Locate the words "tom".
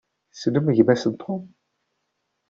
1.21-1.43